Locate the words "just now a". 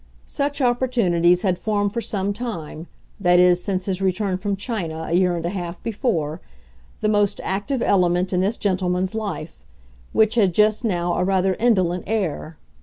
10.55-11.23